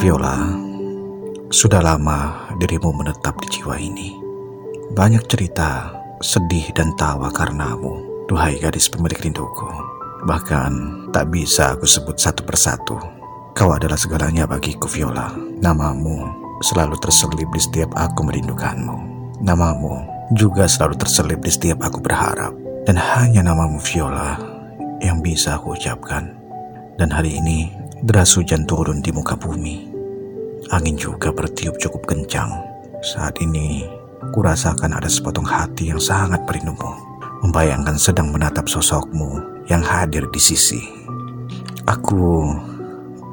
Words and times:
Viola, 0.00 0.48
sudah 1.52 1.84
lama 1.84 2.48
dirimu 2.56 2.88
menetap 2.88 3.36
di 3.44 3.60
jiwa 3.60 3.76
ini. 3.76 4.16
Banyak 4.96 5.28
cerita, 5.28 5.92
sedih 6.24 6.72
dan 6.72 6.96
tawa 6.96 7.28
karenamu, 7.28 8.24
duhai 8.24 8.56
gadis 8.56 8.88
pemilik 8.88 9.20
rinduku. 9.20 9.68
Bahkan 10.24 10.72
tak 11.12 11.28
bisa 11.28 11.76
aku 11.76 11.84
sebut 11.84 12.16
satu 12.16 12.48
persatu. 12.48 12.96
Kau 13.52 13.76
adalah 13.76 14.00
segalanya 14.00 14.48
bagiku 14.48 14.88
Viola. 14.88 15.36
Namamu 15.36 16.32
selalu 16.64 16.96
terselip 16.96 17.52
di 17.52 17.60
setiap 17.60 17.92
aku 17.92 18.24
merindukanmu. 18.24 18.96
Namamu 19.44 20.00
juga 20.32 20.64
selalu 20.64 20.96
terselip 20.96 21.44
di 21.44 21.52
setiap 21.52 21.84
aku 21.84 22.00
berharap. 22.00 22.56
Dan 22.88 22.96
hanya 22.96 23.44
namamu 23.44 23.76
Viola 23.76 24.40
yang 25.04 25.20
bisa 25.20 25.60
aku 25.60 25.76
ucapkan. 25.76 26.32
Dan 26.96 27.12
hari 27.12 27.36
ini 27.36 27.79
deras 28.00 28.32
hujan 28.36 28.64
turun 28.64 29.04
di 29.04 29.12
muka 29.12 29.36
bumi. 29.36 29.88
Angin 30.72 30.96
juga 30.96 31.28
bertiup 31.32 31.76
cukup 31.76 32.08
kencang. 32.08 32.48
Saat 33.04 33.40
ini, 33.44 33.84
kurasakan 34.32 34.96
ada 34.96 35.08
sepotong 35.08 35.44
hati 35.44 35.92
yang 35.92 36.00
sangat 36.00 36.40
merindumu. 36.48 36.96
Membayangkan 37.40 37.96
sedang 37.96 38.32
menatap 38.32 38.68
sosokmu 38.68 39.64
yang 39.68 39.80
hadir 39.80 40.28
di 40.28 40.40
sisi. 40.40 40.80
Aku, 41.88 42.52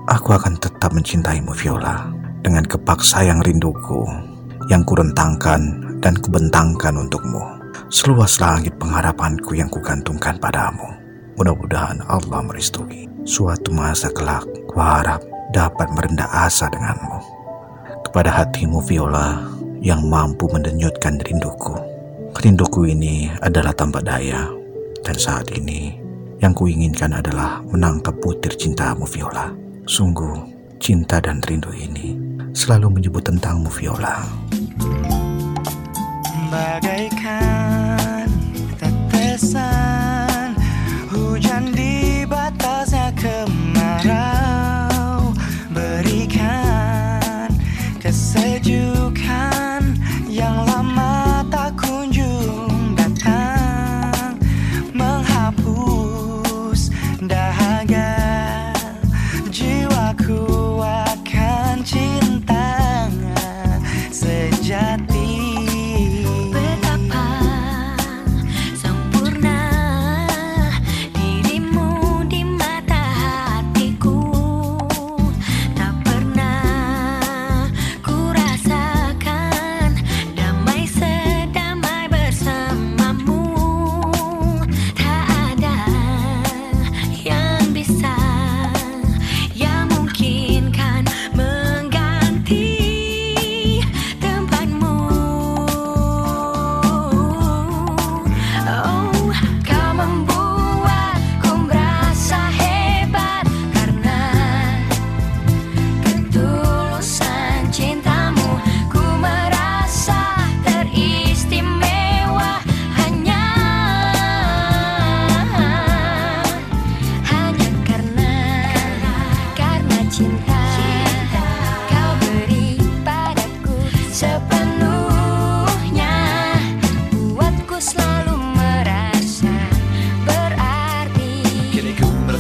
aku 0.08 0.30
akan 0.32 0.56
tetap 0.60 0.96
mencintaimu 0.96 1.52
Viola 1.52 2.08
dengan 2.40 2.64
kepaksa 2.64 3.28
yang 3.28 3.44
rinduku 3.44 4.08
yang 4.68 4.84
kurentangkan 4.84 5.60
dan 6.04 6.16
kubentangkan 6.20 6.96
untukmu. 6.96 7.40
Seluas 7.88 8.40
langit 8.44 8.76
pengharapanku 8.76 9.56
yang 9.56 9.72
kugantungkan 9.72 10.36
padamu. 10.40 10.88
Mudah-mudahan 11.40 12.04
Allah 12.04 12.44
merestui. 12.44 13.17
Suatu 13.28 13.76
masa 13.76 14.08
kelak, 14.08 14.48
kuharap 14.72 15.20
dapat 15.52 15.92
merendah 15.92 16.32
asa 16.32 16.72
denganmu. 16.72 17.20
Kepada 18.08 18.32
hatimu 18.32 18.80
Viola 18.88 19.44
yang 19.84 20.08
mampu 20.08 20.48
mendenyutkan 20.48 21.20
rinduku. 21.20 21.76
Rinduku 22.40 22.88
ini 22.88 23.28
adalah 23.44 23.76
tanpa 23.76 24.00
daya. 24.00 24.48
Dan 25.04 25.20
saat 25.20 25.52
ini 25.52 26.00
yang 26.40 26.56
kuinginkan 26.56 27.20
adalah 27.20 27.60
menangkap 27.68 28.16
butir 28.24 28.56
cintamu 28.56 29.04
Viola. 29.04 29.52
Sungguh 29.84 30.48
cinta 30.80 31.20
dan 31.20 31.44
rindu 31.44 31.76
ini 31.76 32.16
selalu 32.56 32.96
menyebut 32.96 33.28
tentangmu 33.28 33.68
Viola. 33.68 34.24
Bagai 36.48 37.12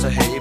to 0.09 0.13
hate 0.13 0.36